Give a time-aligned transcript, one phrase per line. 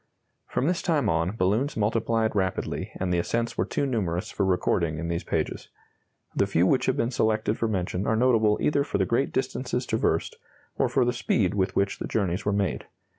[0.47, 4.97] From this time on balloons multiplied rapidly and the ascents were too numerous for recording
[4.97, 5.69] in these pages.
[6.35, 9.85] The few which have been selected for mention are notable either for the great distances
[9.85, 10.37] traversed,
[10.75, 12.87] or for the speed with which the journeys were made.